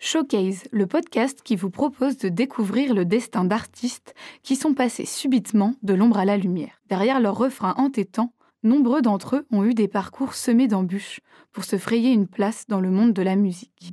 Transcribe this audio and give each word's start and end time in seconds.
Showcase, 0.00 0.68
le 0.70 0.86
podcast 0.86 1.42
qui 1.42 1.56
vous 1.56 1.70
propose 1.70 2.18
de 2.18 2.28
découvrir 2.28 2.94
le 2.94 3.04
destin 3.04 3.44
d'artistes 3.44 4.14
qui 4.44 4.54
sont 4.54 4.72
passés 4.72 5.04
subitement 5.04 5.74
de 5.82 5.92
l'ombre 5.92 6.18
à 6.18 6.24
la 6.24 6.36
lumière. 6.36 6.80
Derrière 6.88 7.20
leurs 7.20 7.36
refrains 7.36 7.74
entêtants, 7.76 8.32
nombreux 8.62 9.02
d'entre 9.02 9.36
eux 9.36 9.46
ont 9.50 9.64
eu 9.64 9.74
des 9.74 9.88
parcours 9.88 10.34
semés 10.34 10.68
d'embûches 10.68 11.18
pour 11.50 11.64
se 11.64 11.78
frayer 11.78 12.12
une 12.12 12.28
place 12.28 12.66
dans 12.68 12.80
le 12.80 12.90
monde 12.90 13.12
de 13.12 13.22
la 13.22 13.34
musique. 13.34 13.92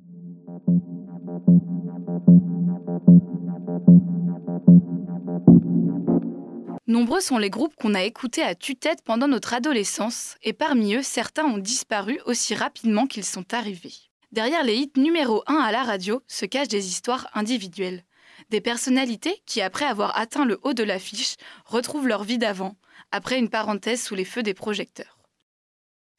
Nombreux 6.86 7.20
sont 7.20 7.40
les 7.40 7.50
groupes 7.50 7.76
qu'on 7.76 7.96
a 7.96 8.04
écoutés 8.04 8.44
à 8.44 8.54
tue-tête 8.54 9.02
pendant 9.04 9.28
notre 9.28 9.56
adolescence, 9.56 10.36
et 10.44 10.54
parmi 10.54 10.94
eux, 10.94 11.02
certains 11.02 11.46
ont 11.46 11.58
disparu 11.58 12.20
aussi 12.28 12.54
rapidement 12.54 13.08
qu'ils 13.08 13.26
sont 13.26 13.56
arrivés. 13.56 13.96
Derrière 14.36 14.66
les 14.66 14.76
hits 14.76 14.92
numéro 14.98 15.44
1 15.48 15.56
à 15.56 15.72
la 15.72 15.84
radio 15.84 16.22
se 16.28 16.46
cachent 16.46 16.68
des 16.68 16.88
histoires 16.90 17.30
individuelles. 17.36 18.04
Des 18.50 18.60
personnalités 18.60 19.42
qui, 19.46 19.62
après 19.62 19.86
avoir 19.86 20.20
atteint 20.20 20.44
le 20.44 20.60
haut 20.64 20.74
de 20.74 20.84
l'affiche, 20.84 21.36
retrouvent 21.64 22.10
leur 22.10 22.26
vie 22.26 22.38
d'avant, 22.38 22.76
après 23.14 23.40
une 23.40 23.50
parenthèse 23.50 24.04
sous 24.04 24.14
les 24.14 24.26
feux 24.26 24.44
des 24.44 24.54
projecteurs. 24.54 25.20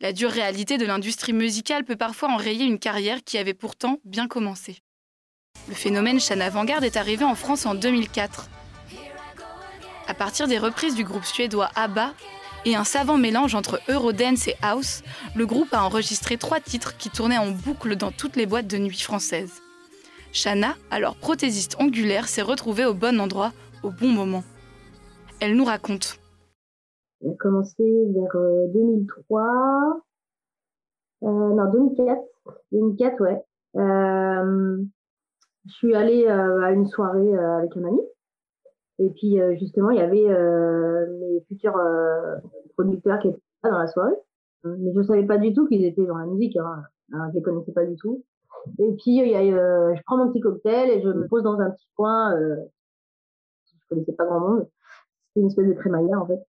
La 0.01 0.15
dure 0.15 0.31
réalité 0.31 0.79
de 0.79 0.87
l'industrie 0.87 1.35
musicale 1.35 1.85
peut 1.85 1.97
parfois 1.97 2.31
enrayer 2.31 2.65
une 2.65 2.79
carrière 2.79 3.23
qui 3.23 3.37
avait 3.37 3.53
pourtant 3.53 4.01
bien 4.07 4.29
commencé. 4.29 4.79
Le 5.69 5.75
phénomène 5.75 6.19
Chana 6.19 6.49
Vanguard 6.49 6.85
est 6.85 6.97
arrivé 6.97 7.23
en 7.27 7.35
France 7.35 7.67
en 7.67 7.75
2004. 7.75 8.49
À 10.09 10.15
partir 10.15 10.49
des 10.49 10.59
reprises 10.59 10.95
du 10.95 11.05
groupe 11.05 11.27
suédois 11.27 11.69
ABBA 11.75 12.15
et 12.67 12.75
un 12.75 12.85
savant 12.85 13.17
mélange 13.17 13.55
entre 13.55 13.81
Eurodance 13.89 14.49
et 14.49 14.57
House, 14.61 15.05
le 15.37 15.47
groupe 15.47 15.73
a 15.73 15.85
enregistré 15.85 16.37
trois 16.37 16.59
titres 16.59 16.97
qui 16.97 17.11
tournaient 17.11 17.39
en 17.39 17.53
boucle 17.53 17.97
dans 17.97 18.11
toutes 18.11 18.35
les 18.35 18.45
boîtes 18.45 18.67
de 18.67 18.77
nuit 18.77 19.01
françaises. 19.01 19.63
Shana, 20.33 20.75
alors 20.91 21.17
prothésiste 21.17 21.77
ongulaire, 21.81 22.27
s'est 22.27 22.43
retrouvée 22.43 22.85
au 22.85 22.93
bon 22.93 23.21
endroit, 23.21 23.53
au 23.85 23.91
bon 23.91 24.09
moment. 24.09 24.43
Elle 25.41 25.55
nous 25.55 25.65
raconte. 25.65 26.19
Elle 27.23 27.31
a 27.31 27.35
commencé 27.35 27.85
vers 28.15 28.37
2003, 28.75 29.43
euh, 31.23 31.27
euh, 31.27 31.55
non 31.55 31.71
2004, 31.71 32.21
2004 32.73 33.21
ouais. 33.21 33.43
Euh, 33.77 34.83
je 35.67 35.73
suis 35.73 35.95
allée 35.95 36.27
à 36.27 36.73
une 36.73 36.87
soirée 36.87 37.39
avec 37.39 37.77
un 37.77 37.85
ami 37.85 38.01
et 38.99 39.11
puis 39.11 39.39
justement 39.59 39.91
il 39.91 39.99
y 39.99 40.01
avait 40.01 40.25
mes 41.09 41.41
futurs 41.49 41.79
producteurs 42.77 43.19
qui 43.19 43.29
étaient 43.29 43.41
là 43.65 43.71
dans 43.71 43.79
la 43.79 43.89
soirée, 43.89 44.17
mais 44.65 44.93
je 44.95 45.03
savais 45.03 45.25
pas 45.25 45.39
du 45.39 45.53
tout 45.53 45.67
qu'ils 45.67 45.85
étaient 45.85 46.07
dans 46.07 46.19
la 46.19 46.27
musique, 46.27 46.57
hein. 46.57 46.83
je 47.11 47.35
les 47.35 47.43
connaissais 47.43 47.73
pas 47.73 47.85
du 47.85 47.97
tout. 47.97 48.25
Et 48.79 48.93
puis 48.95 49.19
il 49.19 49.29
y 49.29 49.35
a, 49.35 49.95
je 49.95 50.03
prends 50.05 50.17
mon 50.17 50.31
petit 50.31 50.41
cocktail 50.41 50.91
et 50.91 51.03
je 51.03 51.09
me 51.09 51.27
pose 51.29 51.43
dans 51.43 51.61
un 51.61 51.71
petit 51.71 51.89
coin. 51.97 52.35
je 52.37 53.75
connaissais 53.89 54.13
pas 54.13 54.25
grand 54.25 54.41
monde. 54.41 54.69
C'était 55.29 55.41
une 55.41 55.47
espèce 55.49 55.69
de 55.69 55.75
crémaillère 55.75 56.23
en 56.23 56.27
fait. 56.27 56.41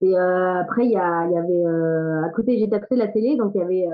Et 0.00 0.16
euh, 0.16 0.60
après, 0.60 0.84
il 0.84 0.92
y, 0.92 0.96
a, 0.96 1.26
y 1.26 1.36
avait 1.36 1.66
euh, 1.66 2.22
à 2.24 2.28
côté, 2.28 2.58
j'ai 2.58 2.68
tapé 2.68 2.94
la 2.94 3.08
télé, 3.08 3.36
donc 3.36 3.52
il 3.54 3.58
y 3.58 3.64
avait 3.64 3.88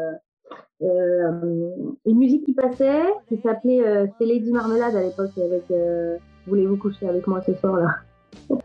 euh, 0.82 1.70
une 2.04 2.18
musique 2.18 2.44
qui 2.44 2.52
passait, 2.52 3.04
qui 3.28 3.38
s'appelait 3.38 4.10
C'est 4.18 4.26
Lady 4.26 4.52
Marmelade 4.52 4.94
à 4.94 5.02
l'époque, 5.02 5.30
avec 5.38 5.64
Voulez-vous 6.46 6.76
coucher 6.76 7.08
avec 7.08 7.26
moi 7.26 7.40
ce 7.42 7.54
soir 7.54 7.76
là 7.76 7.96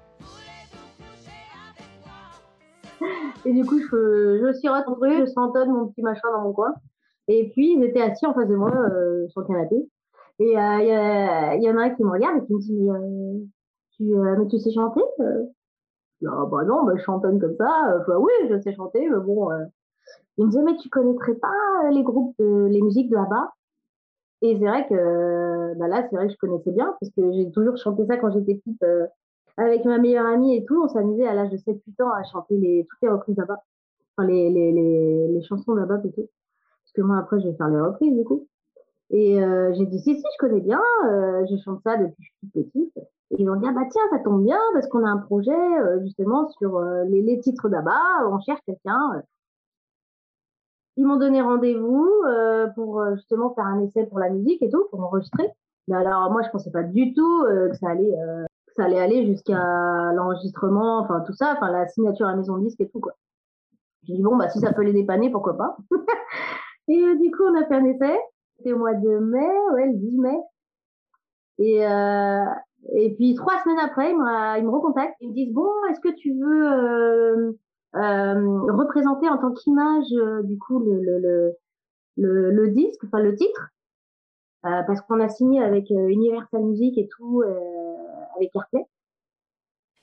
Et 3.45 3.53
du 3.53 3.65
coup, 3.65 3.79
je, 3.79 4.41
je 4.43 4.53
suis 4.57 4.67
retrouvée, 4.67 5.19
je 5.19 5.25
sentonne 5.25 5.71
mon 5.71 5.87
petit 5.87 6.01
machin 6.01 6.27
dans 6.33 6.41
mon 6.41 6.51
coin. 6.51 6.73
Et 7.29 7.49
puis, 7.51 7.73
ils 7.73 7.83
étaient 7.83 8.01
assis 8.01 8.25
en 8.25 8.33
face 8.33 8.49
de 8.49 8.55
moi 8.55 8.71
sur 9.29 9.41
le 9.41 9.47
canapé. 9.47 9.77
Et 10.39 10.51
il 10.51 11.61
y, 11.63 11.69
en 11.69 11.77
a 11.77 11.83
un 11.83 11.89
qui 11.91 12.03
me 12.03 12.11
regarde 12.11 12.37
et 12.37 12.45
qui 12.45 12.53
me 12.53 12.59
dit 12.59 12.89
tu, 13.95 14.03
mais 14.03 14.47
tu 14.47 14.59
sais 14.59 14.71
chanter 14.71 15.01
ah 16.27 16.45
bah 16.51 16.63
non, 16.65 16.83
bah, 16.83 16.93
je 16.97 17.03
chantonne 17.03 17.39
comme 17.39 17.55
ça. 17.55 17.97
Enfin, 18.01 18.17
oui, 18.17 18.31
je 18.49 18.59
sais 18.59 18.73
chanter, 18.73 19.07
mais 19.09 19.19
bon. 19.19 19.51
Euh. 19.51 19.65
Il 20.37 20.45
me 20.45 20.49
disait, 20.49 20.63
mais 20.63 20.75
tu 20.77 20.89
connaîtrais 20.89 21.35
pas 21.35 21.53
euh, 21.85 21.91
les 21.91 22.03
groupes, 22.03 22.35
de, 22.39 22.67
les 22.69 22.81
musiques 22.81 23.09
de 23.09 23.15
là-bas? 23.15 23.53
Et 24.41 24.57
c'est 24.57 24.65
vrai 24.65 24.87
que 24.87 25.73
bah 25.75 25.87
là, 25.87 26.07
c'est 26.09 26.15
vrai 26.15 26.27
que 26.27 26.33
je 26.33 26.37
connaissais 26.37 26.71
bien, 26.71 26.95
parce 26.99 27.11
que 27.11 27.31
j'ai 27.33 27.51
toujours 27.51 27.77
chanté 27.77 28.05
ça 28.05 28.17
quand 28.17 28.31
j'étais 28.31 28.55
petite 28.55 28.81
euh, 28.83 29.05
avec 29.57 29.83
ma 29.85 29.97
meilleure 29.97 30.25
amie 30.25 30.55
et 30.55 30.65
tout. 30.65 30.81
On 30.83 30.87
s'amusait 30.87 31.27
à 31.27 31.33
l'âge 31.33 31.49
de 31.49 31.57
7-8 31.57 32.03
ans 32.03 32.11
à 32.11 32.23
chanter 32.23 32.57
les, 32.57 32.87
toutes 32.89 33.01
les 33.01 33.09
reprises 33.09 33.37
là-bas. 33.37 33.61
Enfin, 34.15 34.27
les, 34.27 34.49
les, 34.49 34.71
les, 34.71 35.27
les 35.27 35.41
chansons 35.43 35.73
là-bas 35.73 35.97
plutôt. 35.97 36.29
Parce 36.83 36.93
que 36.95 37.01
moi, 37.01 37.17
après, 37.17 37.39
je 37.41 37.47
vais 37.49 37.55
faire 37.55 37.69
les 37.69 37.81
reprises 37.81 38.15
du 38.15 38.23
coup. 38.23 38.47
Et 39.11 39.39
j'ai 39.73 39.85
dit, 39.87 39.99
si, 39.99 40.15
si, 40.15 40.21
je 40.21 40.37
connais 40.37 40.61
bien, 40.61 40.81
je 41.49 41.55
chante 41.63 41.81
ça 41.83 41.97
depuis 41.97 42.15
que 42.15 42.23
je 42.43 42.49
suis 42.49 42.63
petite. 42.63 42.99
Et 43.31 43.41
ils 43.43 43.49
ont 43.49 43.55
dit, 43.55 43.65
ah 43.67 43.73
bah 43.73 43.87
tiens, 43.91 44.01
ça 44.09 44.19
tombe 44.19 44.43
bien 44.43 44.59
parce 44.73 44.87
qu'on 44.87 45.05
a 45.05 45.09
un 45.09 45.17
projet 45.17 45.51
euh, 45.51 46.01
justement 46.01 46.49
sur 46.49 46.77
euh, 46.77 47.03
les, 47.05 47.21
les, 47.21 47.39
titres 47.39 47.69
d'Abba, 47.69 47.99
on 48.29 48.39
cherche 48.39 48.61
quelqu'un. 48.65 49.21
Euh. 50.99 51.01
Ils 51.01 51.05
m'ont 51.05 51.17
donné 51.17 51.41
rendez-vous 51.41 52.09
pour 52.75 53.03
justement 53.15 53.53
faire 53.53 53.65
un 53.65 53.81
essai 53.81 54.05
pour 54.05 54.19
la 54.19 54.29
musique 54.29 54.61
et 54.61 54.69
tout, 54.69 54.85
pour 54.91 55.01
enregistrer. 55.01 55.49
Mais 55.87 55.95
alors 55.95 56.31
moi, 56.31 56.41
je 56.43 56.49
pensais 56.49 56.71
pas 56.71 56.83
du 56.83 57.13
tout 57.13 57.43
que 57.45 57.75
ça 57.75 57.89
allait, 57.89 58.11
que 58.67 58.73
ça 58.75 58.85
allait 58.85 58.99
aller 58.99 59.25
jusqu'à 59.25 60.11
l'enregistrement, 60.13 60.99
enfin 60.99 61.23
tout 61.25 61.33
ça, 61.33 61.53
enfin 61.55 61.71
la 61.71 61.87
signature 61.87 62.27
à 62.27 62.31
la 62.31 62.37
maison 62.37 62.57
de 62.57 62.63
disque 62.63 62.81
et 62.81 62.89
tout 62.89 62.99
quoi. 62.99 63.13
J'ai 64.03 64.15
dit 64.15 64.21
bon 64.21 64.37
bah 64.37 64.49
si 64.49 64.59
ça 64.59 64.73
peut 64.73 64.83
les 64.83 64.93
dépanner, 64.93 65.29
pourquoi 65.29 65.57
pas. 65.57 65.77
et 66.87 67.15
du 67.15 67.31
coup, 67.31 67.43
on 67.43 67.59
a 67.59 67.65
fait 67.65 67.75
un 67.75 67.85
essai. 67.85 68.17
C'était 68.59 68.73
au 68.73 68.77
mois 68.77 68.93
de 68.93 69.19
mai, 69.19 69.47
ouais, 69.73 69.85
le 69.87 69.93
10 69.93 70.17
mai. 70.17 70.37
Et, 71.59 71.85
euh, 71.85 72.45
et 72.93 73.13
puis 73.15 73.35
trois 73.35 73.61
semaines 73.63 73.79
après, 73.79 74.11
ils 74.11 74.17
me, 74.17 74.69
recontactent. 74.69 75.15
Ils 75.21 75.29
me 75.29 75.33
disent 75.33 75.53
bon, 75.53 75.69
est-ce 75.89 75.99
que 76.01 76.13
tu 76.13 76.33
veux 76.33 76.67
euh, 76.67 77.35
euh, 77.37 77.59
représenter 77.93 79.27
en 79.29 79.37
tant 79.37 79.53
qu'image 79.53 80.11
euh, 80.13 80.43
du 80.43 80.57
coup 80.57 80.79
le, 80.79 81.01
le, 81.01 81.57
le, 82.17 82.51
le, 82.51 82.69
disque, 82.69 83.03
enfin 83.05 83.19
le 83.19 83.35
titre, 83.35 83.69
euh, 84.65 84.83
parce 84.83 85.01
qu'on 85.01 85.19
a 85.19 85.29
signé 85.29 85.63
avec 85.63 85.89
euh, 85.91 86.07
Universal 86.09 86.63
Music 86.63 86.97
et 86.97 87.07
tout, 87.07 87.43
avec 88.35 88.55
Airplay. 88.55 88.85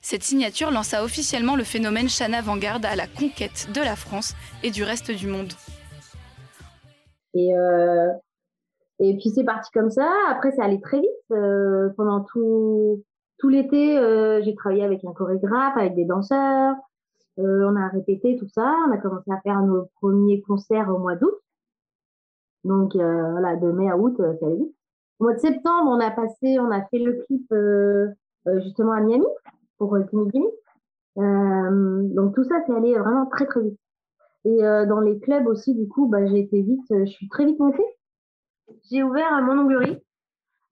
Cette 0.01 0.23
signature 0.23 0.71
lança 0.71 1.03
officiellement 1.03 1.55
le 1.55 1.63
phénomène 1.63 2.07
Chana 2.07 2.41
Vanguard 2.41 2.79
à 2.83 2.95
la 2.95 3.07
conquête 3.07 3.67
de 3.73 3.81
la 3.81 3.95
France 3.95 4.35
et 4.63 4.71
du 4.71 4.83
reste 4.83 5.11
du 5.11 5.27
monde. 5.27 5.53
Et 7.33 7.53
et 8.99 9.15
puis 9.17 9.29
c'est 9.29 9.43
parti 9.43 9.69
comme 9.71 9.91
ça. 9.91 10.09
Après, 10.29 10.51
ça 10.51 10.63
allait 10.63 10.81
très 10.81 10.99
vite. 10.99 11.09
Euh, 11.31 11.89
pendant 11.95 12.21
tout, 12.21 13.03
tout 13.37 13.49
l'été, 13.49 13.97
euh, 13.97 14.41
j'ai 14.43 14.55
travaillé 14.55 14.83
avec 14.83 15.03
un 15.05 15.13
chorégraphe, 15.13 15.77
avec 15.77 15.95
des 15.95 16.05
danseurs. 16.05 16.75
Euh, 17.39 17.69
on 17.69 17.75
a 17.75 17.87
répété 17.89 18.37
tout 18.37 18.47
ça. 18.49 18.75
On 18.87 18.91
a 18.91 18.97
commencé 18.97 19.31
à 19.31 19.39
faire 19.41 19.61
nos 19.61 19.87
premiers 20.01 20.41
concerts 20.41 20.89
au 20.89 20.97
mois 20.97 21.15
d'août. 21.15 21.35
Donc 22.67 22.95
euh, 22.95 23.31
voilà, 23.31 23.55
de 23.55 23.71
mai 23.71 23.89
à 23.89 23.97
août, 23.97 24.15
euh, 24.19 24.33
ça 24.39 24.45
allait 24.45 24.57
vite. 24.57 24.75
Au 25.19 25.23
mois 25.23 25.33
de 25.33 25.39
septembre, 25.39 25.89
on 25.89 25.99
a 25.99 26.11
passé, 26.11 26.59
on 26.59 26.69
a 26.69 26.83
fait 26.85 26.99
le 26.99 27.23
clip 27.25 27.51
justement 28.63 28.91
à 28.91 29.01
Miami 29.01 29.25
pour 29.77 29.95
euh, 29.95 30.03
Gimme 30.11 30.51
donc 31.15 32.35
tout 32.35 32.43
ça, 32.43 32.61
c'est 32.65 32.73
allé 32.73 32.93
vraiment 32.93 33.25
très 33.25 33.47
très 33.47 33.61
vite. 33.61 33.79
Et 34.45 34.59
dans 34.61 34.99
les 34.99 35.19
clubs 35.19 35.47
aussi, 35.47 35.73
du 35.73 35.87
coup, 35.87 36.07
bah, 36.07 36.25
j'ai 36.27 36.39
été 36.39 36.61
vite, 36.61 36.85
je 36.89 37.05
suis 37.05 37.27
très 37.27 37.45
vite 37.45 37.59
montée 37.59 37.83
j'ai 38.91 39.01
ouvert 39.01 39.41
mon 39.41 39.57
onglerie. 39.59 39.97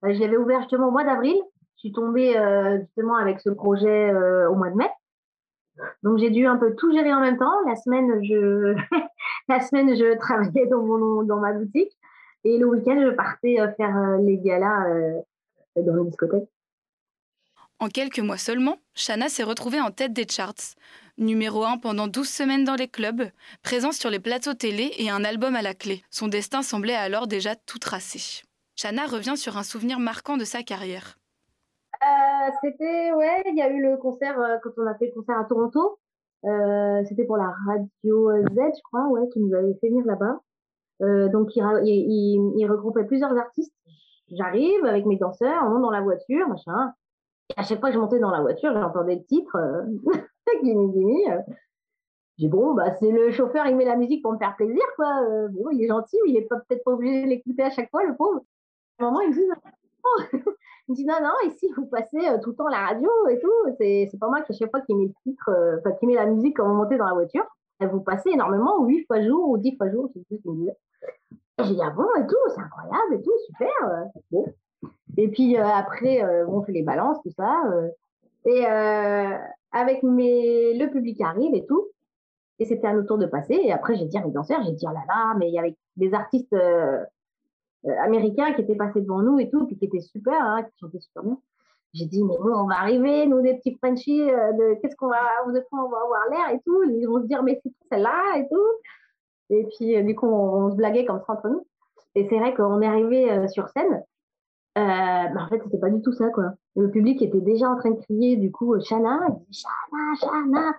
Je 0.02 0.20
l'avais 0.20 0.36
ouvert 0.36 0.60
justement 0.60 0.88
au 0.88 0.90
mois 0.92 1.02
d'avril. 1.02 1.36
Je 1.74 1.80
suis 1.80 1.92
tombée 1.92 2.34
justement 2.80 3.16
avec 3.16 3.40
ce 3.40 3.50
projet 3.50 4.14
au 4.46 4.54
mois 4.54 4.70
de 4.70 4.76
mai. 4.76 4.88
Donc 6.02 6.18
j'ai 6.18 6.30
dû 6.30 6.46
un 6.46 6.56
peu 6.56 6.74
tout 6.74 6.92
gérer 6.92 7.12
en 7.12 7.20
même 7.20 7.38
temps. 7.38 7.52
La 7.66 7.76
semaine, 7.76 8.22
je, 8.24 8.74
la 9.48 10.16
travaillais 10.16 10.66
dans 10.66 11.36
ma 11.40 11.52
boutique 11.52 11.96
et 12.44 12.58
le 12.58 12.66
week-end, 12.66 13.00
je 13.02 13.10
partais 13.10 13.56
faire 13.76 14.18
les 14.20 14.38
galas 14.38 14.84
dans 15.76 15.96
les 15.96 16.04
discothèques. 16.04 16.48
En 17.78 17.88
quelques 17.88 18.20
mois 18.20 18.38
seulement, 18.38 18.78
Shana 18.94 19.28
s'est 19.28 19.42
retrouvée 19.42 19.80
en 19.80 19.90
tête 19.90 20.14
des 20.14 20.26
charts. 20.26 20.76
Numéro 21.18 21.64
1 21.64 21.78
pendant 21.78 22.08
12 22.08 22.28
semaines 22.28 22.64
dans 22.64 22.74
les 22.74 22.88
clubs, 22.88 23.24
présence 23.62 23.96
sur 23.96 24.10
les 24.10 24.18
plateaux 24.18 24.54
télé 24.54 24.92
et 24.98 25.10
un 25.10 25.24
album 25.24 25.56
à 25.56 25.62
la 25.62 25.74
clé. 25.74 26.02
Son 26.10 26.28
destin 26.28 26.62
semblait 26.62 26.94
alors 26.94 27.26
déjà 27.26 27.54
tout 27.54 27.78
tracé. 27.78 28.42
Shana 28.76 29.06
revient 29.06 29.36
sur 29.36 29.56
un 29.56 29.62
souvenir 29.62 29.98
marquant 29.98 30.36
de 30.36 30.44
sa 30.44 30.62
carrière. 30.62 31.18
Euh, 32.02 32.50
c'était, 32.62 33.12
ouais, 33.12 33.42
il 33.46 33.56
y 33.56 33.62
a 33.62 33.70
eu 33.70 33.82
le 33.82 33.96
concert, 33.96 34.38
euh, 34.38 34.56
quand 34.62 34.70
on 34.76 34.86
a 34.86 34.94
fait 34.96 35.06
le 35.06 35.12
concert 35.12 35.38
à 35.38 35.44
Toronto. 35.44 35.98
Euh, 36.44 37.02
c'était 37.08 37.24
pour 37.24 37.36
la 37.36 37.52
radio 37.66 38.30
Z, 38.42 38.54
je 38.54 38.82
crois, 38.84 39.08
ouais, 39.08 39.28
qui 39.32 39.40
nous 39.40 39.54
avait 39.54 39.74
fait 39.80 39.88
venir 39.88 40.04
là-bas. 40.04 40.40
donc, 41.28 41.56
il, 41.56 41.62
il, 41.84 42.52
il, 42.56 42.70
regroupait 42.70 43.04
plusieurs 43.04 43.36
artistes. 43.36 43.74
J'arrive 44.30 44.84
avec 44.84 45.06
mes 45.06 45.16
danseurs, 45.16 45.62
on 45.64 45.70
monte 45.70 45.82
dans 45.82 45.90
la 45.90 46.02
voiture, 46.02 46.48
machin 46.48 46.92
à 47.56 47.62
chaque 47.62 47.78
fois 47.78 47.90
que 47.90 47.94
je 47.94 48.00
montais 48.00 48.18
dans 48.18 48.32
la 48.32 48.40
voiture, 48.40 48.72
j'entendais 48.72 49.14
le 49.14 49.24
titre, 49.24 49.56
Gimme 50.64 50.92
Gimme. 50.92 51.44
J'ai 52.38 52.48
bon, 52.48 52.74
bah, 52.74 52.96
c'est 52.98 53.12
le 53.12 53.30
chauffeur, 53.30 53.66
il 53.66 53.76
met 53.76 53.84
la 53.84 53.96
musique 53.96 54.20
pour 54.20 54.32
me 54.32 54.38
faire 54.38 54.56
plaisir, 54.56 54.82
quoi. 54.96 55.22
Bon, 55.50 55.70
il 55.70 55.84
est 55.84 55.86
gentil, 55.86 56.16
mais 56.24 56.32
il 56.32 56.36
est 56.38 56.48
peut-être 56.48 56.82
pas 56.84 56.90
obligé 56.90 57.22
de 57.22 57.28
l'écouter 57.28 57.62
à 57.62 57.70
chaque 57.70 57.88
fois, 57.90 58.04
le 58.04 58.16
pauvre. 58.16 58.40
moment, 58.98 59.20
ils 59.20 59.30
me 59.30 59.34
disent 59.34 59.52
il 60.88 60.92
me 60.92 60.96
dit 60.96 61.04
non, 61.04 61.16
non, 61.22 61.50
ici, 61.50 61.68
vous 61.76 61.86
passez 61.86 62.18
tout 62.42 62.50
le 62.50 62.56
temps 62.56 62.68
la 62.68 62.86
radio 62.86 63.10
et 63.28 63.38
tout. 63.40 63.74
C'est 63.78 64.10
pas 64.18 64.28
moi 64.28 64.40
qui, 64.42 64.52
à 64.52 64.56
chaque 64.56 64.70
fois, 64.70 64.80
qui 64.80 64.94
met 64.94 65.06
le 65.06 65.12
titre, 65.22 65.50
enfin, 65.78 65.92
qui 65.92 66.06
met 66.06 66.14
la 66.14 66.26
musique 66.26 66.56
quand 66.56 66.68
vous 66.68 66.74
montez 66.74 66.96
dans 66.96 67.06
la 67.06 67.14
voiture. 67.14 67.44
Et 67.80 67.86
vous 67.86 68.00
passez 68.00 68.30
énormément, 68.30 68.84
8 68.84 69.04
fois 69.06 69.20
jour 69.20 69.50
ou 69.50 69.58
10 69.58 69.76
fois 69.76 69.90
jour, 69.90 70.08
je 70.08 70.20
sais 70.20 70.24
plus 70.26 70.36
ce 70.38 70.42
qu'il 70.42 70.52
me 70.52 70.56
disait. 70.58 70.76
J'ai 71.58 71.74
dit, 71.74 71.80
ah 71.82 71.90
bon, 71.90 72.06
et 72.18 72.26
tout, 72.26 72.36
c'est 72.54 72.60
incroyable 72.60 73.14
et 73.14 73.22
tout, 73.22 73.32
super. 73.46 74.06
Bon. 74.30 74.46
Et 75.16 75.28
puis 75.28 75.56
après, 75.56 76.22
on 76.46 76.62
fait 76.62 76.72
les 76.72 76.82
balances, 76.82 77.18
tout 77.22 77.32
ça. 77.36 77.62
et 78.44 78.64
avec 79.72 80.02
mes... 80.02 80.78
le 80.78 80.90
public 80.90 81.20
arrive 81.20 81.54
et 81.54 81.66
tout. 81.66 81.88
Et 82.58 82.64
c'était 82.64 82.86
à 82.86 82.94
notre 82.94 83.08
tour 83.08 83.18
de 83.18 83.26
passer. 83.26 83.54
Et 83.54 83.72
après, 83.72 83.96
j'ai 83.96 84.06
dit 84.06 84.16
à 84.16 84.24
mes 84.24 84.30
danseurs, 84.30 84.62
j'ai 84.64 84.72
dit, 84.72 84.86
oh 84.88 84.92
là 84.92 85.02
là, 85.06 85.34
mais 85.38 85.48
il 85.48 85.54
y 85.54 85.58
avait 85.58 85.76
des 85.96 86.14
artistes 86.14 86.52
euh, 86.54 86.98
euh, 86.98 87.04
américains 88.02 88.52
qui 88.52 88.62
étaient 88.62 88.76
passés 88.76 89.00
devant 89.00 89.22
nous 89.22 89.38
et 89.38 89.50
tout, 89.50 89.66
puis 89.66 89.76
qui 89.76 89.84
étaient 89.86 90.00
super, 90.00 90.40
hein, 90.40 90.62
qui 90.64 90.78
chantaient 90.78 91.00
super 91.00 91.22
bien. 91.22 91.38
J'ai 91.94 92.06
dit, 92.06 92.22
mais 92.24 92.34
nous, 92.44 92.52
on 92.52 92.66
va 92.66 92.80
arriver, 92.80 93.26
nous, 93.26 93.40
des 93.40 93.54
petits 93.54 93.76
Frenchies, 93.76 94.30
euh, 94.30 94.74
qu'est-ce 94.82 94.96
qu'on 94.96 95.08
va, 95.08 95.20
de 95.46 95.64
quoi 95.70 95.84
on 95.84 95.88
va 95.88 95.98
avoir 95.98 96.20
l'air 96.30 96.54
et 96.54 96.60
tout. 96.66 96.82
Ils 96.82 97.06
vont 97.06 97.22
se 97.22 97.26
dire, 97.26 97.42
mais 97.42 97.58
c'est 97.62 97.72
celle-là 97.90 98.38
et 98.38 98.48
tout. 98.48 98.68
Et 99.48 99.66
puis, 99.76 100.04
du 100.04 100.14
coup, 100.14 100.26
on, 100.26 100.70
se 100.70 100.76
blaguait 100.76 101.06
comme 101.06 101.20
ça 101.26 101.32
entre 101.32 101.48
nous. 101.48 101.66
Et 102.14 102.26
c'est 102.28 102.38
vrai 102.38 102.54
qu'on 102.54 102.82
est 102.82 102.86
arrivé 102.86 103.48
sur 103.48 103.68
scène. 103.70 104.02
Euh, 104.76 104.80
en 104.80 105.48
fait, 105.48 105.62
c'était 105.64 105.78
pas 105.78 105.88
du 105.88 106.02
tout 106.02 106.12
ça, 106.12 106.28
quoi. 106.28 106.52
Le 106.74 106.90
public 106.90 107.22
était 107.22 107.40
déjà 107.40 107.70
en 107.70 107.76
train 107.76 107.92
de 107.92 108.00
crier, 108.00 108.36
du 108.36 108.52
coup, 108.52 108.78
Shana, 108.80 109.20
Shana, 109.50 110.14
Shana. 110.20 110.74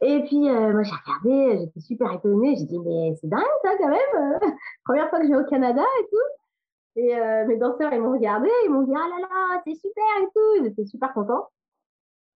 Et 0.00 0.22
puis, 0.24 0.48
euh, 0.48 0.72
moi, 0.72 0.82
j'ai 0.84 0.92
regardé, 0.92 1.58
j'étais 1.58 1.80
super 1.80 2.12
étonnée. 2.12 2.56
J'ai 2.56 2.66
dit, 2.66 2.78
mais 2.78 3.14
c'est 3.20 3.28
dingue, 3.28 3.42
ça, 3.62 3.70
quand 3.78 3.88
même. 3.88 4.38
Première 4.84 5.10
fois 5.10 5.18
que 5.18 5.26
je 5.26 5.32
vais 5.32 5.38
au 5.38 5.44
Canada 5.44 5.82
et 6.00 6.04
tout. 6.04 7.00
Et 7.00 7.16
euh, 7.16 7.46
mes 7.46 7.56
danseurs, 7.56 7.92
ils 7.92 8.00
m'ont 8.00 8.12
regardé, 8.12 8.48
ils 8.64 8.70
m'ont 8.70 8.82
dit, 8.82 8.92
ah 8.94 9.08
là 9.08 9.20
là, 9.20 9.62
c'est 9.66 9.74
super 9.74 10.04
et 10.22 10.26
tout. 10.26 10.60
Ils 10.60 10.66
étaient 10.66 10.86
super 10.86 11.12
contents. 11.12 11.48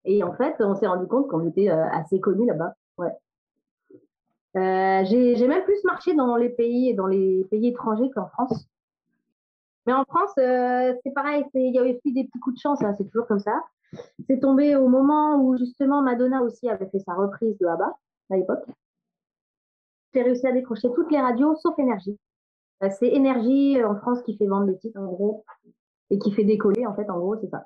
Et 0.05 0.23
en 0.23 0.33
fait, 0.35 0.55
on 0.61 0.75
s'est 0.75 0.87
rendu 0.87 1.07
compte 1.07 1.29
qu'on 1.29 1.49
était 1.49 1.71
euh, 1.71 1.85
assez 1.91 2.21
connus 2.21 2.47
là-bas. 2.47 2.75
Ouais. 2.97 3.13
j'ai 4.55 5.49
même 5.49 5.65
plus 5.65 5.83
marché 5.85 6.15
dans 6.15 6.37
les 6.37 6.49
pays, 6.49 6.95
dans 6.95 7.07
les 7.07 7.45
pays 7.51 7.69
étrangers 7.69 8.11
qu'en 8.15 8.27
France. 8.29 8.69
Mais 9.89 9.95
en 9.95 10.05
France, 10.05 10.33
c'est 10.37 11.15
pareil, 11.15 11.47
il 11.55 11.75
y 11.75 11.79
a 11.79 11.83
aussi 11.83 12.13
des 12.13 12.25
petits 12.25 12.39
coups 12.41 12.57
de 12.57 12.61
chance, 12.61 12.83
hein, 12.83 12.95
c'est 12.99 13.09
toujours 13.09 13.27
comme 13.27 13.39
ça. 13.39 13.59
C'est 14.29 14.39
tombé 14.39 14.77
au 14.77 14.87
moment 14.87 15.43
où 15.43 15.57
justement 15.57 16.03
Madonna 16.03 16.43
aussi 16.43 16.69
avait 16.69 16.91
fait 16.91 16.99
sa 16.99 17.15
reprise 17.15 17.57
de 17.59 17.67
ABBA 17.67 17.97
à 18.29 18.37
l'époque. 18.37 18.67
J'ai 20.13 20.23
réussi 20.23 20.47
à 20.47 20.53
décrocher 20.53 20.89
toutes 20.95 21.11
les 21.11 21.19
radios 21.19 21.57
sauf 21.57 21.79
Énergie. 21.79 22.19
Euh, 22.83 22.91
c'est 22.99 23.09
Énergie 23.09 23.81
euh, 23.81 23.89
en 23.89 23.97
France 23.97 24.19
qui 24.27 24.37
fait 24.37 24.47
vendre 24.47 24.67
les 24.67 24.77
titres 24.77 25.01
en 25.01 25.07
gros 25.07 25.47
et 26.11 26.19
qui 26.19 26.33
fait 26.33 26.45
décoller 26.45 26.85
en 26.85 26.95
fait 26.95 27.09
en 27.09 27.19
gros 27.19 27.37
c'est 27.41 27.49
ça. 27.49 27.65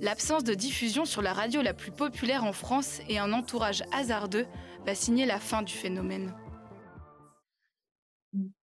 L'absence 0.00 0.44
de 0.44 0.52
diffusion 0.52 1.06
sur 1.06 1.22
la 1.22 1.32
radio 1.32 1.62
la 1.62 1.72
plus 1.72 1.92
populaire 1.92 2.44
en 2.44 2.52
France 2.52 3.00
et 3.08 3.18
un 3.18 3.32
entourage 3.32 3.84
hasardeux 3.90 4.44
va 4.84 4.94
signer 4.94 5.24
la 5.24 5.38
fin 5.38 5.62
du 5.62 5.72
phénomène. 5.72 6.34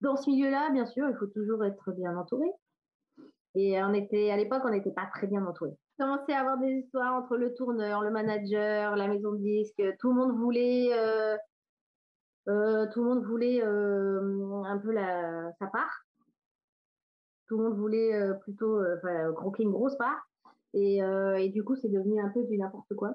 Dans 0.00 0.16
ce 0.16 0.30
milieu-là, 0.30 0.70
bien 0.70 0.86
sûr, 0.86 1.08
il 1.08 1.16
faut 1.16 1.26
toujours 1.26 1.64
être 1.64 1.92
bien 1.92 2.16
entouré. 2.16 2.46
Et 3.54 3.82
on 3.82 3.92
était, 3.92 4.30
à 4.30 4.36
l'époque, 4.36 4.62
on 4.64 4.70
n'était 4.70 4.92
pas 4.92 5.06
très 5.12 5.26
bien 5.26 5.44
entouré. 5.44 5.72
Commençait 5.98 6.32
à 6.32 6.40
avoir 6.40 6.58
des 6.58 6.70
histoires 6.74 7.14
entre 7.14 7.36
le 7.36 7.54
tourneur, 7.54 8.02
le 8.02 8.10
manager, 8.10 8.94
la 8.94 9.08
maison 9.08 9.32
de 9.32 9.38
disques. 9.38 9.82
Tout 9.98 10.10
le 10.10 10.14
monde 10.14 10.38
voulait, 10.38 10.90
euh, 10.92 11.36
euh, 12.48 12.86
tout 12.92 13.02
le 13.02 13.08
monde 13.08 13.24
voulait 13.24 13.60
euh, 13.62 14.62
un 14.64 14.78
peu 14.78 14.94
sa 15.58 15.66
part. 15.66 16.04
Tout 17.48 17.58
le 17.58 17.64
monde 17.64 17.78
voulait 17.78 18.12
plutôt 18.42 18.80
croquer 19.34 19.64
une 19.64 19.72
grosse 19.72 19.96
part. 19.96 20.28
Et 20.74 21.00
du 21.52 21.64
coup, 21.64 21.74
c'est 21.76 21.88
devenu 21.88 22.20
un 22.20 22.28
peu 22.28 22.44
du 22.44 22.58
n'importe 22.58 22.94
quoi. 22.94 23.14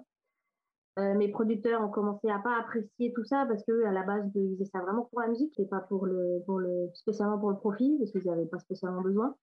Mes 0.98 1.28
producteurs 1.30 1.82
ont 1.82 1.90
commencé 1.90 2.30
à 2.30 2.40
pas 2.40 2.60
apprécier 2.60 3.14
tout 3.14 3.24
ça 3.24 3.46
parce 3.48 3.64
que 3.64 3.86
à 3.86 3.92
la 3.92 4.04
base 4.04 4.30
ils 4.36 4.56
faisaient 4.56 4.70
ça 4.72 4.80
vraiment 4.80 5.06
pour 5.06 5.22
la 5.22 5.28
musique 5.28 5.60
et 5.60 5.66
pas 5.66 5.80
pour 5.80 6.06
le, 6.06 6.44
pour 6.46 6.60
le 6.60 6.90
spécialement 6.94 7.40
pour 7.40 7.50
le 7.50 7.58
profit 7.58 7.98
parce 7.98 8.12
qu'ils 8.12 8.26
n'avaient 8.26 8.46
pas 8.46 8.60
spécialement 8.60 9.02
besoin. 9.02 9.36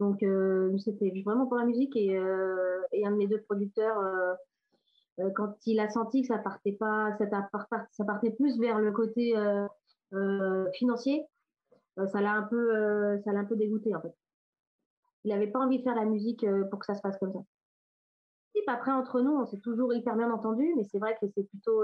Donc, 0.00 0.22
euh, 0.22 0.76
c'était 0.78 1.12
vraiment 1.24 1.46
pour 1.46 1.58
la 1.58 1.66
musique. 1.66 1.94
Et, 1.94 2.16
euh, 2.16 2.80
et, 2.92 3.06
un 3.06 3.12
de 3.12 3.16
mes 3.16 3.28
deux 3.28 3.42
producteurs, 3.42 3.98
euh, 4.00 5.30
quand 5.36 5.54
il 5.66 5.78
a 5.78 5.90
senti 5.90 6.22
que 6.22 6.28
ça 6.28 6.38
partait 6.38 6.72
pas, 6.72 7.14
ça, 7.18 7.26
ça 7.92 8.04
partait 8.04 8.30
plus 8.30 8.58
vers 8.58 8.78
le 8.78 8.90
côté 8.90 9.34
financier, 10.72 11.26
ça 12.06 12.20
l'a 12.22 12.32
un 12.32 12.42
peu, 12.44 13.20
ça 13.24 13.32
l'a 13.32 13.40
un 13.40 13.44
peu 13.44 13.56
dégoûté 13.56 13.94
en 13.94 14.00
fait. 14.00 14.14
Il 15.24 15.32
n'avait 15.32 15.48
pas 15.48 15.58
envie 15.58 15.78
de 15.78 15.82
faire 15.82 15.94
la 15.94 16.06
musique 16.06 16.46
pour 16.70 16.78
que 16.78 16.86
ça 16.86 16.94
se 16.94 17.02
passe 17.02 17.18
comme 17.18 17.34
ça. 17.34 17.40
Après, 18.66 18.92
entre 18.92 19.20
nous, 19.20 19.32
on 19.32 19.46
s'est 19.46 19.60
toujours 19.60 19.92
hyper 19.92 20.16
bien 20.16 20.30
entendu, 20.30 20.72
mais 20.76 20.84
c'est 20.84 20.98
vrai 20.98 21.16
que 21.20 21.26
c'est 21.34 21.44
plutôt 21.44 21.82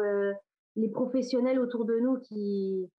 les 0.76 0.88
professionnels 0.88 1.58
autour 1.58 1.84
de 1.84 1.98
nous 1.98 2.18
qui, 2.20 2.90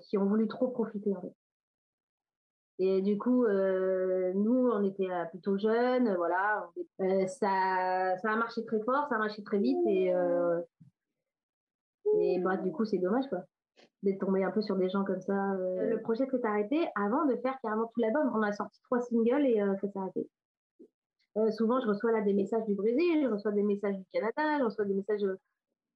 qui 0.00 0.18
ont 0.18 0.26
voulu 0.26 0.48
trop 0.48 0.68
profiter 0.68 1.16
en 1.16 1.20
fait. 1.22 1.34
Et 2.78 3.02
du 3.02 3.18
coup, 3.18 3.44
euh, 3.44 4.32
nous, 4.34 4.70
on 4.72 4.82
était 4.82 5.08
euh, 5.08 5.24
plutôt 5.26 5.56
jeunes, 5.56 6.16
voilà. 6.16 6.68
Euh, 7.00 7.26
ça, 7.26 8.16
ça 8.20 8.32
a 8.32 8.36
marché 8.36 8.64
très 8.64 8.80
fort, 8.80 9.06
ça 9.08 9.16
a 9.16 9.18
marché 9.18 9.42
très 9.44 9.58
vite 9.58 9.78
et, 9.86 10.12
et 12.18 12.38
bah, 12.40 12.56
du 12.56 12.72
coup, 12.72 12.84
c'est 12.84 12.98
dommage 12.98 13.28
quoi, 13.28 13.44
d'être 14.02 14.18
tombé 14.18 14.42
un 14.42 14.50
peu 14.50 14.62
sur 14.62 14.76
des 14.76 14.88
gens 14.88 15.04
comme 15.04 15.20
ça. 15.20 15.54
Le 15.54 15.96
projet 16.02 16.26
s'est 16.26 16.44
arrêté 16.44 16.88
avant 16.96 17.24
de 17.26 17.36
faire 17.36 17.56
carrément 17.62 17.86
tout 17.86 18.00
l'album. 18.00 18.32
On 18.34 18.42
a 18.42 18.52
sorti 18.52 18.80
trois 18.82 19.00
singles 19.00 19.46
et 19.46 19.60
ça 19.80 19.88
s'est 19.88 19.98
arrêté. 19.98 20.28
Souvent, 21.52 21.80
je 21.80 21.86
reçois 21.86 22.12
là 22.12 22.20
des 22.20 22.34
messages 22.34 22.64
du 22.66 22.74
Brésil, 22.74 23.22
je 23.22 23.28
reçois 23.28 23.52
des 23.52 23.62
messages 23.62 23.96
du 23.96 24.04
Canada, 24.12 24.58
je 24.58 24.64
reçois 24.64 24.84
des 24.84 24.94
messages. 24.94 25.24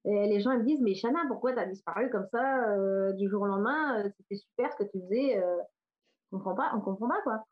Et 0.05 0.27
les 0.27 0.39
gens 0.39 0.51
ils 0.51 0.59
me 0.59 0.63
disent, 0.63 0.81
mais 0.81 0.95
Shana, 0.95 1.19
pourquoi 1.27 1.53
tu 1.53 1.59
as 1.59 1.65
disparu 1.65 2.09
comme 2.09 2.27
ça 2.31 3.11
du 3.13 3.29
jour 3.29 3.41
au 3.41 3.45
lendemain 3.45 4.03
C'était 4.17 4.35
super 4.35 4.71
ce 4.73 4.77
que 4.77 4.89
tu 4.89 4.99
faisais 5.01 5.41
on 6.31 6.37
comprend 6.37 6.55
pas, 6.55 6.71
on 6.75 6.81
comprend 6.81 7.07
pas 7.07 7.21
quoi. 7.23 7.45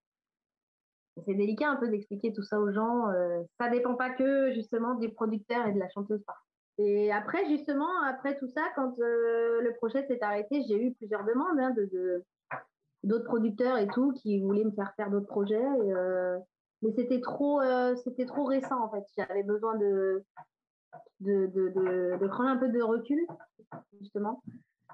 C'est 1.25 1.33
délicat 1.33 1.69
un 1.69 1.77
peu 1.77 1.87
d'expliquer 1.87 2.33
tout 2.33 2.43
ça 2.43 2.59
aux 2.59 2.71
gens. 2.71 3.09
Euh, 3.09 3.41
ça 3.59 3.69
dépend 3.69 3.95
pas 3.95 4.09
que 4.09 4.51
justement 4.53 4.95
des 4.95 5.09
producteurs 5.09 5.65
et 5.67 5.73
de 5.73 5.79
la 5.79 5.87
chanteuse. 5.89 6.21
Et 6.77 7.11
après 7.11 7.45
justement, 7.47 8.01
après 8.03 8.37
tout 8.37 8.49
ça, 8.49 8.61
quand 8.75 8.99
euh, 8.99 9.61
le 9.61 9.73
projet 9.75 10.05
s'est 10.07 10.21
arrêté, 10.21 10.63
j'ai 10.67 10.81
eu 10.81 10.93
plusieurs 10.93 11.23
demandes 11.23 11.59
hein, 11.59 11.71
de 11.71 12.23
d'autres 13.03 13.25
producteurs 13.25 13.77
et 13.77 13.87
tout 13.87 14.13
qui 14.13 14.41
voulaient 14.41 14.63
me 14.63 14.71
faire 14.71 14.93
faire 14.95 15.09
d'autres 15.09 15.27
projets. 15.27 15.63
Euh, 15.63 16.37
mais 16.81 16.91
c'était 16.95 17.21
trop, 17.21 17.61
c'était 18.03 18.25
trop 18.25 18.45
récent 18.45 18.83
en 18.83 18.89
fait. 18.89 19.05
J'avais 19.17 19.43
besoin 19.43 19.75
de 19.77 20.23
de, 21.19 21.47
de, 21.47 22.27
prendre 22.27 22.49
un 22.49 22.57
peu 22.57 22.69
de 22.69 22.81
recul 22.81 23.25
justement 23.99 24.41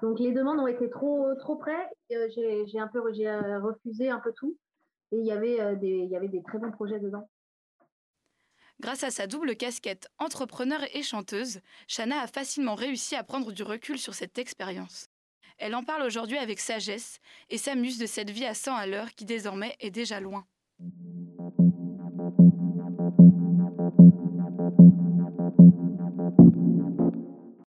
donc 0.02 0.18
les 0.18 0.32
demandes 0.32 0.58
ont 0.58 0.66
été 0.66 0.90
trop, 0.90 1.32
trop 1.36 1.56
près. 1.56 1.88
Euh, 2.10 2.28
j'ai 2.66 2.78
un 2.80 2.88
peu 2.88 2.98
euh, 2.98 3.60
refusé 3.60 4.10
un 4.10 4.18
peu 4.18 4.32
tout. 4.32 4.58
Et 5.12 5.16
il 5.16 5.26
y, 5.26 5.30
avait, 5.30 5.60
euh, 5.60 5.76
des, 5.76 5.86
il 5.86 6.10
y 6.10 6.16
avait 6.16 6.28
des 6.28 6.42
très 6.42 6.58
bons 6.58 6.72
projets 6.72 6.98
dedans. 6.98 7.28
Grâce 8.80 9.04
à 9.04 9.10
sa 9.10 9.28
double 9.28 9.54
casquette 9.54 10.08
entrepreneur 10.18 10.80
et 10.92 11.02
chanteuse, 11.02 11.60
Shana 11.86 12.20
a 12.20 12.26
facilement 12.26 12.74
réussi 12.74 13.14
à 13.14 13.22
prendre 13.22 13.52
du 13.52 13.62
recul 13.62 13.96
sur 13.98 14.14
cette 14.14 14.38
expérience. 14.38 15.08
Elle 15.58 15.76
en 15.76 15.84
parle 15.84 16.02
aujourd'hui 16.02 16.38
avec 16.38 16.58
sagesse 16.58 17.20
et 17.48 17.58
s'amuse 17.58 17.98
de 17.98 18.06
cette 18.06 18.30
vie 18.30 18.46
à 18.46 18.54
100 18.54 18.74
à 18.74 18.86
l'heure 18.86 19.12
qui 19.12 19.24
désormais 19.24 19.76
est 19.78 19.90
déjà 19.92 20.18
loin. 20.18 20.44